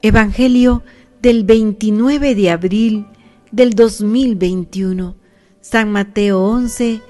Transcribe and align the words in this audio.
Evangelio 0.00 0.84
del 1.20 1.42
29 1.42 2.36
de 2.36 2.50
abril 2.52 3.06
del 3.50 3.70
2021. 3.70 5.16
San 5.60 5.90
Mateo 5.90 6.40
11, 6.40 7.02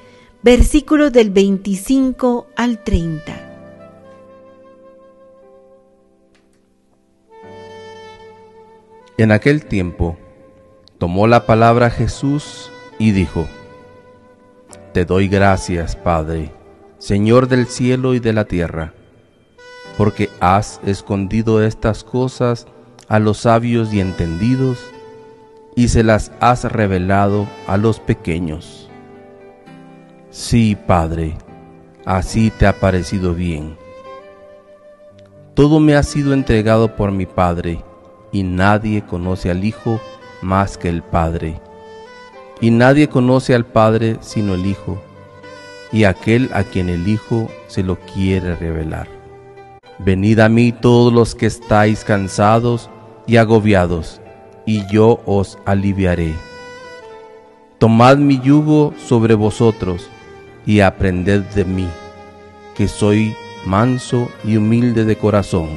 versículos 0.42 1.12
del 1.12 1.28
25 1.28 2.46
al 2.56 2.82
30. 2.82 3.48
En 9.18 9.32
aquel 9.32 9.66
tiempo 9.66 10.16
tomó 10.96 11.26
la 11.26 11.44
palabra 11.44 11.90
Jesús 11.90 12.70
y 12.98 13.10
dijo, 13.10 13.46
Te 14.94 15.04
doy 15.04 15.28
gracias, 15.28 15.94
Padre, 15.94 16.54
Señor 16.96 17.48
del 17.48 17.66
cielo 17.66 18.14
y 18.14 18.18
de 18.18 18.32
la 18.32 18.46
tierra, 18.46 18.94
porque 19.98 20.30
has 20.40 20.80
escondido 20.86 21.62
estas 21.62 22.02
cosas 22.02 22.66
a 23.08 23.18
los 23.18 23.38
sabios 23.38 23.92
y 23.92 24.00
entendidos, 24.00 24.78
y 25.74 25.88
se 25.88 26.02
las 26.02 26.32
has 26.40 26.64
revelado 26.64 27.46
a 27.66 27.76
los 27.76 28.00
pequeños. 28.00 28.90
Sí, 30.30 30.76
Padre, 30.86 31.36
así 32.04 32.50
te 32.50 32.66
ha 32.66 32.78
parecido 32.78 33.34
bien. 33.34 33.76
Todo 35.54 35.80
me 35.80 35.94
ha 35.96 36.02
sido 36.02 36.32
entregado 36.32 36.96
por 36.96 37.10
mi 37.12 37.26
Padre, 37.26 37.82
y 38.30 38.42
nadie 38.42 39.02
conoce 39.02 39.50
al 39.50 39.64
Hijo 39.64 40.00
más 40.42 40.76
que 40.76 40.88
el 40.88 41.02
Padre. 41.02 41.60
Y 42.60 42.70
nadie 42.70 43.08
conoce 43.08 43.54
al 43.54 43.64
Padre 43.64 44.18
sino 44.20 44.54
el 44.54 44.66
Hijo, 44.66 45.00
y 45.92 46.04
aquel 46.04 46.50
a 46.52 46.64
quien 46.64 46.88
el 46.88 47.08
Hijo 47.08 47.48
se 47.68 47.82
lo 47.82 47.98
quiere 48.00 48.54
revelar. 48.56 49.08
Venid 49.98 50.38
a 50.40 50.48
mí 50.48 50.72
todos 50.72 51.12
los 51.12 51.34
que 51.34 51.46
estáis 51.46 52.04
cansados 52.04 52.90
y 53.28 53.36
agobiados, 53.36 54.20
y 54.66 54.84
yo 54.86 55.20
os 55.26 55.58
aliviaré. 55.66 56.34
Tomad 57.78 58.16
mi 58.16 58.40
yugo 58.40 58.92
sobre 58.96 59.34
vosotros 59.34 60.08
y 60.66 60.80
aprended 60.80 61.42
de 61.54 61.64
mí, 61.64 61.88
que 62.74 62.88
soy 62.88 63.36
manso 63.64 64.28
y 64.42 64.56
humilde 64.56 65.04
de 65.04 65.16
corazón, 65.16 65.68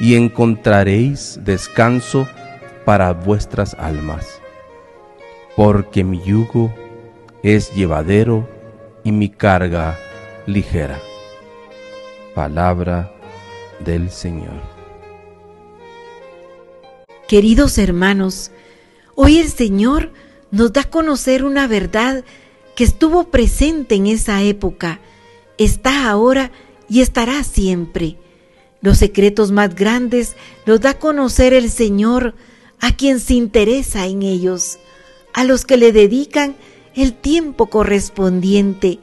y 0.00 0.16
encontraréis 0.16 1.38
descanso 1.44 2.26
para 2.84 3.12
vuestras 3.12 3.74
almas. 3.74 4.40
Porque 5.54 6.02
mi 6.02 6.20
yugo 6.22 6.74
es 7.42 7.72
llevadero 7.74 8.48
y 9.04 9.12
mi 9.12 9.28
carga 9.28 9.96
ligera. 10.46 10.98
Palabra 12.34 13.12
del 13.84 14.10
Señor. 14.10 14.73
Queridos 17.34 17.78
hermanos, 17.78 18.52
hoy 19.16 19.38
el 19.38 19.48
Señor 19.48 20.12
nos 20.52 20.72
da 20.72 20.82
a 20.82 20.88
conocer 20.88 21.42
una 21.42 21.66
verdad 21.66 22.24
que 22.76 22.84
estuvo 22.84 23.24
presente 23.32 23.96
en 23.96 24.06
esa 24.06 24.40
época, 24.42 25.00
está 25.58 26.08
ahora 26.08 26.52
y 26.88 27.00
estará 27.00 27.42
siempre. 27.42 28.18
Los 28.82 28.98
secretos 28.98 29.50
más 29.50 29.74
grandes 29.74 30.36
los 30.64 30.80
da 30.80 30.90
a 30.90 30.98
conocer 31.00 31.54
el 31.54 31.72
Señor 31.72 32.36
a 32.78 32.94
quien 32.94 33.18
se 33.18 33.34
interesa 33.34 34.06
en 34.06 34.22
ellos, 34.22 34.78
a 35.32 35.42
los 35.42 35.64
que 35.64 35.76
le 35.76 35.90
dedican 35.90 36.54
el 36.94 37.14
tiempo 37.14 37.66
correspondiente, 37.66 39.00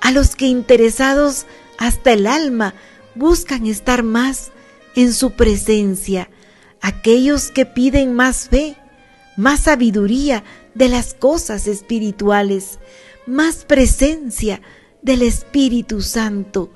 a 0.00 0.10
los 0.10 0.34
que 0.34 0.46
interesados 0.46 1.46
hasta 1.78 2.12
el 2.12 2.26
alma 2.26 2.74
buscan 3.14 3.66
estar 3.66 4.02
más 4.02 4.50
en 4.96 5.12
su 5.14 5.30
presencia, 5.34 6.28
aquellos 6.80 7.50
que 7.50 7.66
piden 7.66 8.14
más 8.14 8.48
fe, 8.48 8.76
más 9.36 9.60
sabiduría 9.60 10.44
de 10.74 10.88
las 10.88 11.14
cosas 11.14 11.66
espirituales, 11.66 12.78
más 13.26 13.64
presencia 13.64 14.60
del 15.02 15.22
Espíritu 15.22 16.02
Santo 16.02 16.70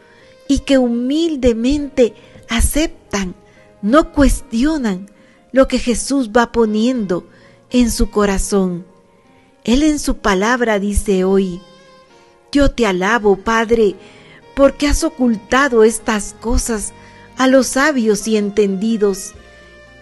y 0.48 0.60
que 0.60 0.78
humildemente 0.78 2.14
aceptan, 2.48 3.34
no 3.80 4.12
cuestionan 4.12 5.10
lo 5.50 5.68
que 5.68 5.78
Jesús 5.78 6.30
va 6.30 6.52
poniendo 6.52 7.26
en 7.70 7.90
su 7.90 8.10
corazón. 8.10 8.86
Él 9.64 9.82
en 9.82 9.98
su 9.98 10.18
palabra 10.18 10.78
dice 10.78 11.24
hoy, 11.24 11.60
yo 12.50 12.70
te 12.70 12.86
alabo, 12.86 13.36
Padre, 13.36 13.94
porque 14.54 14.86
has 14.86 15.04
ocultado 15.04 15.84
estas 15.84 16.34
cosas 16.40 16.92
a 17.38 17.46
los 17.46 17.68
sabios 17.68 18.28
y 18.28 18.36
entendidos 18.36 19.34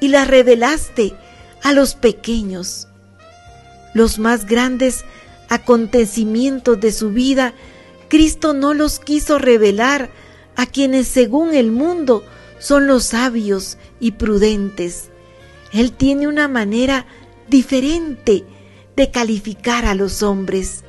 y 0.00 0.08
la 0.08 0.24
revelaste 0.24 1.14
a 1.62 1.72
los 1.72 1.94
pequeños. 1.94 2.88
Los 3.94 4.18
más 4.18 4.46
grandes 4.46 5.04
acontecimientos 5.48 6.80
de 6.80 6.92
su 6.92 7.10
vida, 7.10 7.54
Cristo 8.08 8.54
no 8.54 8.74
los 8.74 8.98
quiso 8.98 9.38
revelar 9.38 10.10
a 10.56 10.66
quienes 10.66 11.08
según 11.08 11.54
el 11.54 11.70
mundo 11.70 12.24
son 12.58 12.86
los 12.86 13.04
sabios 13.04 13.78
y 13.98 14.12
prudentes. 14.12 15.10
Él 15.72 15.92
tiene 15.92 16.28
una 16.28 16.48
manera 16.48 17.06
diferente 17.48 18.44
de 18.96 19.10
calificar 19.10 19.84
a 19.84 19.94
los 19.94 20.22
hombres. 20.22 20.84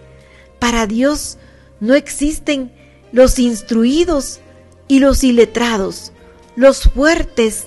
Para 0.60 0.88
Dios 0.88 1.38
no 1.80 1.96
existen 1.96 2.72
los 3.12 3.40
instruidos 3.40 4.40
y 4.88 5.00
los 5.00 5.24
iletrados, 5.24 6.12
los 6.56 6.84
fuertes 6.84 7.66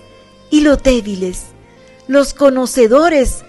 y 0.51 0.61
los 0.61 0.83
débiles, 0.83 1.45
los 2.07 2.35
conocedores 2.35 3.45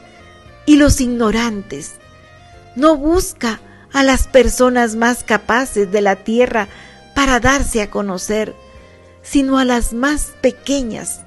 y 0.66 0.78
los 0.78 1.01
ignorantes. 1.01 1.95
No 2.75 2.97
busca 2.97 3.61
a 3.94 4.03
las 4.03 4.28
personas 4.28 4.95
más 4.95 5.23
capaces 5.23 5.91
de 5.91 6.01
la 6.01 6.17
tierra 6.17 6.67
para 7.13 7.39
darse 7.39 7.81
a 7.81 7.89
conocer, 7.89 8.53
sino 9.23 9.57
a 9.57 9.66
las 9.66 9.94
más 9.94 10.33
pequeñas, 10.41 11.22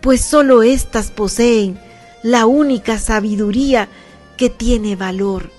pues 0.00 0.20
sólo 0.20 0.62
éstas 0.62 1.10
poseen 1.10 1.78
la 2.22 2.46
única 2.46 2.98
sabiduría 2.98 3.88
que 4.36 4.50
tiene 4.50 4.96
valor, 4.96 5.50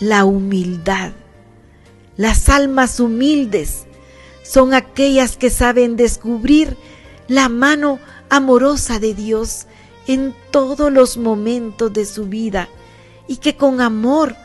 la 0.00 0.24
humildad. 0.24 1.12
Las 2.16 2.48
almas 2.48 3.00
humildes 3.00 3.86
son 4.42 4.74
aquellas 4.74 5.36
que 5.36 5.50
saben 5.50 5.96
descubrir 5.96 6.76
la 7.28 7.48
mano 7.48 7.98
amorosa 8.28 8.98
de 8.98 9.14
Dios 9.14 9.66
en 10.06 10.34
todos 10.50 10.92
los 10.92 11.16
momentos 11.16 11.92
de 11.92 12.04
su 12.04 12.26
vida 12.26 12.68
y 13.26 13.36
que 13.36 13.56
con 13.56 13.80
amor 13.80 14.36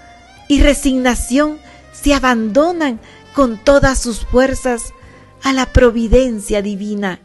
y 0.48 0.62
resignación 0.62 1.60
se 1.92 2.14
abandonan 2.14 3.00
con 3.34 3.58
todas 3.58 4.00
sus 4.00 4.26
fuerzas 4.26 4.94
a 5.44 5.54
la 5.54 5.66
providencia 5.68 6.62
divina, 6.62 7.20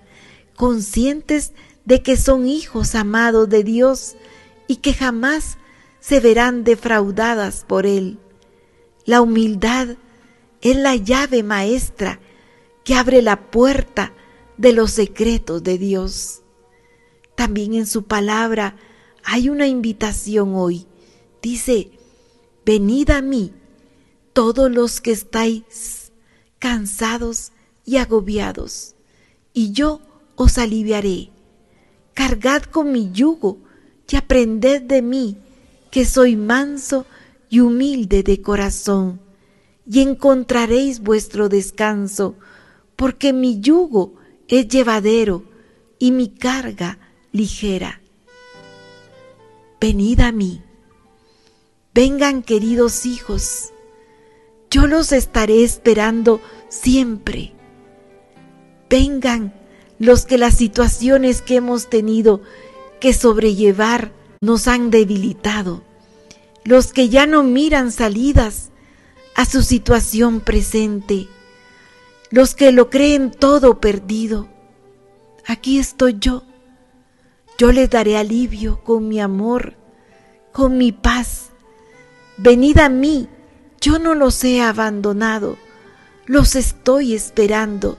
conscientes 0.57 1.53
de 1.85 2.03
que 2.03 2.17
son 2.17 2.47
hijos 2.47 2.95
amados 2.95 3.49
de 3.49 3.65
Dios 3.65 4.17
y 4.67 4.77
que 4.77 4.95
jamás 4.95 5.59
se 6.01 6.21
verán 6.21 6.65
defraudadas 6.65 7.65
por 7.67 7.87
Él. 7.87 8.19
La 9.05 9.21
humildad 9.21 9.97
es 10.61 10.77
la 10.77 10.97
llave 10.97 11.43
maestra 11.43 12.21
que 12.85 12.95
abre 12.95 13.23
la 13.23 13.51
puerta 13.51 14.13
de 14.57 14.73
los 14.73 14.91
secretos 14.91 15.63
de 15.63 15.79
Dios. 15.79 16.43
También 17.35 17.75
en 17.75 17.87
su 17.87 18.05
palabra 18.05 18.77
hay 19.25 19.49
una 19.49 19.67
invitación 19.67 20.55
hoy. 20.55 20.87
Dice, 21.43 21.91
venid 22.65 23.11
a 23.11 23.23
mí 23.23 23.53
todos 24.33 24.71
los 24.71 25.01
que 25.01 25.13
estáis 25.13 26.13
cansados 26.59 27.53
y 27.85 27.97
agobiados, 27.99 28.95
y 29.53 29.73
yo 29.73 30.01
os 30.37 30.59
aliviaré. 30.59 31.31
Cargad 32.15 32.63
con 32.63 32.93
mi 32.93 33.11
yugo 33.13 33.59
y 34.09 34.17
aprended 34.17 34.83
de 34.83 35.03
mí, 35.03 35.37
que 35.91 36.05
soy 36.05 36.37
manso 36.37 37.07
y 37.51 37.61
humilde 37.61 38.23
de 38.23 38.41
corazón, 38.41 39.21
y 39.87 40.01
encontraréis 40.01 41.01
vuestro 41.01 41.49
descanso, 41.49 42.37
porque 42.97 43.33
mi 43.33 43.61
yugo 43.61 44.15
es 44.49 44.69
llevadero 44.69 45.45
y 45.99 46.11
mi 46.11 46.29
carga 46.29 46.99
ligera. 47.33 48.01
Venid 49.81 50.21
a 50.21 50.33
mí. 50.33 50.63
Vengan 51.93 52.43
queridos 52.43 53.07
hijos. 53.07 53.73
Yo 54.71 54.87
los 54.87 55.13
estaré 55.13 55.63
esperando 55.63 56.41
siempre. 56.69 57.53
Vengan 58.91 59.55
los 59.99 60.27
que 60.27 60.39
las 60.39 60.55
situaciones 60.55 61.43
que 61.43 61.57
hemos 61.57 61.89
tenido 61.89 62.43
que 63.01 63.13
sobrellevar 63.13 64.13
nos 64.41 64.67
han 64.67 64.91
debilitado. 64.91 65.83
Los 66.65 66.93
que 66.93 67.09
ya 67.09 67.27
no 67.27 67.43
miran 67.43 67.93
salidas 67.93 68.71
a 69.35 69.45
su 69.45 69.63
situación 69.63 70.41
presente. 70.41 71.29
Los 72.31 72.55
que 72.55 72.73
lo 72.73 72.91
creen 72.91 73.31
todo 73.31 73.81
perdido. 73.81 74.49
Aquí 75.47 75.79
estoy 75.79 76.17
yo 76.19 76.45
Yo 77.59 77.71
les 77.71 77.91
daré 77.91 78.17
alivio 78.17 78.83
con 78.83 79.07
mi 79.07 79.21
amor, 79.21 79.75
con 80.53 80.77
mi 80.77 80.91
paz. 80.91 81.51
Venid 82.37 82.79
a 82.79 82.89
mí, 82.89 83.29
yo 83.81 84.01
no 84.01 84.15
los 84.15 84.43
he 84.43 84.61
abandonado, 84.61 85.57
los 86.27 86.57
estoy 86.57 87.15
esperando. 87.15 87.97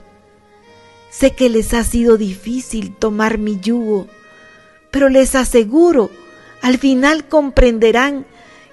Sé 1.10 1.30
que 1.30 1.48
les 1.48 1.72
ha 1.72 1.84
sido 1.84 2.18
difícil 2.18 2.94
tomar 2.94 3.38
mi 3.38 3.58
yugo, 3.58 4.08
pero 4.90 5.08
les 5.08 5.34
aseguro, 5.34 6.10
al 6.60 6.76
final 6.76 7.28
comprenderán 7.28 8.26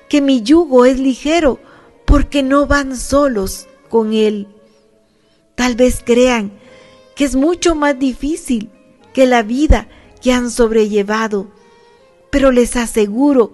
que 0.10 0.20
mi 0.20 0.42
yugo 0.42 0.86
es 0.86 1.00
ligero 1.00 1.60
porque 2.06 2.44
no 2.44 2.68
van 2.68 2.98
solos 2.98 3.68
con 3.90 4.12
él. 4.12 4.53
Tal 5.56 5.76
vez 5.76 6.02
crean 6.04 6.52
que 7.16 7.26
es 7.26 7.36
mucho 7.36 7.76
más 7.76 7.98
difícil 7.98 8.70
que 9.14 9.26
la 9.26 9.44
vida 9.44 9.88
que 10.22 10.32
han 10.32 10.50
sobrellevado, 10.50 11.48
pero 12.30 12.52
les 12.52 12.76
aseguro, 12.76 13.54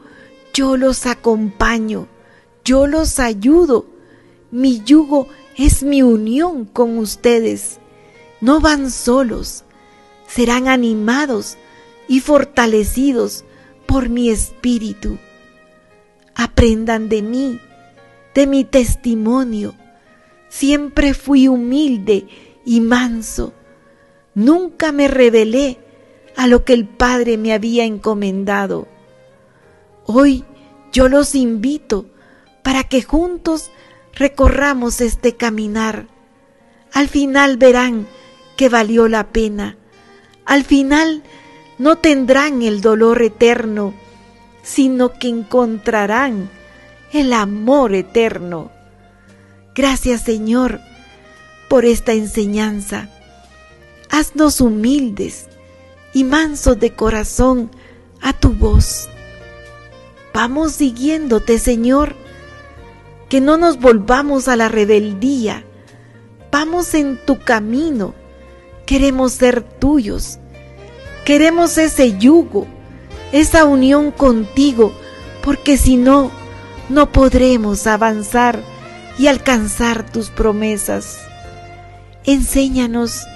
yo 0.53 0.77
los 0.77 1.05
acompaño, 1.05 2.07
yo 2.63 2.87
los 2.87 3.19
ayudo, 3.19 3.85
mi 4.51 4.81
yugo 4.83 5.27
es 5.57 5.83
mi 5.83 6.01
unión 6.01 6.65
con 6.65 6.97
ustedes. 6.97 7.79
No 8.41 8.61
van 8.61 8.89
solos, 8.89 9.65
serán 10.27 10.67
animados 10.67 11.57
y 12.07 12.21
fortalecidos 12.21 13.43
por 13.85 14.07
mi 14.07 14.29
espíritu. 14.29 15.17
Aprendan 16.35 17.09
de 17.09 17.21
mí, 17.21 17.59
de 18.33 18.47
mi 18.47 18.63
testimonio. 18.63 19.75
Siempre 20.49 21.13
fui 21.13 21.47
humilde 21.47 22.27
y 22.65 22.81
manso. 22.81 23.53
Nunca 24.33 24.91
me 24.91 25.07
rebelé 25.07 25.79
a 26.35 26.47
lo 26.47 26.65
que 26.65 26.73
el 26.73 26.87
Padre 26.87 27.37
me 27.37 27.53
había 27.53 27.85
encomendado. 27.85 28.87
Hoy 30.05 30.43
yo 30.91 31.07
los 31.07 31.35
invito 31.35 32.07
para 32.63 32.83
que 32.83 33.01
juntos 33.01 33.71
recorramos 34.13 35.01
este 35.01 35.35
caminar. 35.35 36.07
Al 36.93 37.07
final 37.07 37.57
verán 37.57 38.07
que 38.57 38.69
valió 38.69 39.07
la 39.07 39.27
pena. 39.29 39.77
Al 40.45 40.63
final 40.63 41.23
no 41.77 41.97
tendrán 41.97 42.61
el 42.61 42.81
dolor 42.81 43.21
eterno, 43.21 43.93
sino 44.63 45.13
que 45.13 45.29
encontrarán 45.29 46.49
el 47.13 47.33
amor 47.33 47.93
eterno. 47.93 48.71
Gracias 49.79 50.23
Señor 50.23 50.81
por 51.69 51.85
esta 51.85 52.11
enseñanza. 52.11 53.07
Haznos 54.09 54.59
humildes 54.59 55.47
y 56.13 56.25
mansos 56.25 56.77
de 56.81 56.93
corazón 56.93 57.71
a 58.21 58.33
tu 58.33 58.49
voz. 58.49 59.07
Vamos 60.33 60.73
siguiéndote, 60.73 61.59
Señor, 61.59 62.17
que 63.29 63.39
no 63.39 63.55
nos 63.55 63.79
volvamos 63.79 64.49
a 64.49 64.57
la 64.57 64.67
rebeldía. 64.67 65.63
Vamos 66.51 66.93
en 66.93 67.17
tu 67.25 67.39
camino. 67.39 68.13
Queremos 68.85 69.31
ser 69.31 69.61
tuyos. 69.63 70.39
Queremos 71.23 71.77
ese 71.77 72.17
yugo, 72.17 72.67
esa 73.31 73.63
unión 73.63 74.11
contigo, 74.11 74.91
porque 75.41 75.77
si 75.77 75.95
no, 75.95 76.31
no 76.89 77.13
podremos 77.13 77.87
avanzar 77.87 78.61
y 79.19 79.27
alcanzar 79.27 80.09
tus 80.09 80.29
promesas. 80.29 81.19
Enséñanos 82.23 83.27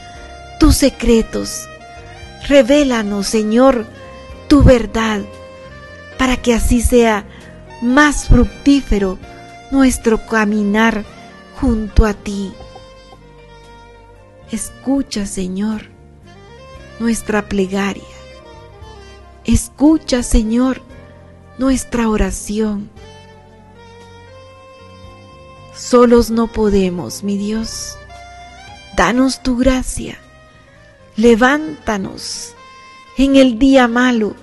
tus 0.60 0.78
secretos. 0.78 1.68
Revélanos, 2.48 3.28
Señor, 3.28 3.86
tu 4.48 4.64
verdad, 4.64 5.22
para 6.18 6.38
que 6.38 6.54
así 6.54 6.82
sea 6.82 7.26
más 7.82 8.28
fructífero 8.28 9.20
nuestro 9.72 10.26
caminar 10.26 11.04
junto 11.60 12.06
a 12.06 12.14
ti. 12.14 12.54
Escucha, 14.52 15.26
Señor, 15.26 15.90
nuestra 17.00 17.50
plegaria. 17.50 18.04
Escucha, 19.44 20.24
Señor, 20.24 20.82
nuestra 21.58 22.08
oración. 22.08 22.93
Solos 25.76 26.30
no 26.30 26.52
podemos, 26.52 27.24
mi 27.24 27.38
Dios. 27.38 27.98
Danos 28.96 29.42
tu 29.42 29.58
gracia. 29.58 30.20
Levántanos 31.16 32.54
en 33.18 33.36
el 33.36 33.58
día 33.58 33.88
malo. 33.88 34.36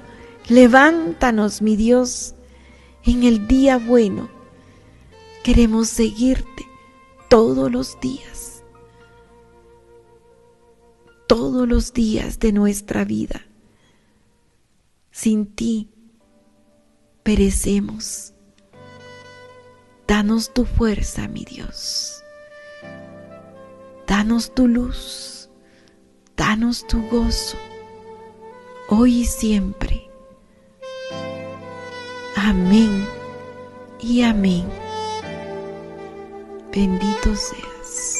Levántanos, 0.48 1.62
mi 1.62 1.76
Dios, 1.76 2.34
en 3.04 3.22
el 3.22 3.46
día 3.46 3.78
bueno. 3.78 4.28
Queremos 5.44 5.88
seguirte 5.88 6.66
todos 7.28 7.70
los 7.70 8.00
días. 8.00 8.64
Todos 11.28 11.68
los 11.68 11.92
días 11.92 12.40
de 12.40 12.52
nuestra 12.52 13.04
vida. 13.04 13.46
Sin 15.12 15.46
ti 15.46 15.90
perecemos. 17.22 18.34
Danos 20.10 20.52
tu 20.52 20.64
fuerza, 20.64 21.28
mi 21.28 21.44
Dios. 21.44 22.24
Danos 24.08 24.52
tu 24.52 24.66
luz. 24.66 25.48
Danos 26.36 26.84
tu 26.88 27.00
gozo. 27.10 27.56
Hoy 28.88 29.20
y 29.20 29.24
siempre. 29.24 30.10
Amén 32.34 33.06
y 34.00 34.22
amén. 34.22 34.66
Bendito 36.72 37.36
seas. 37.36 38.19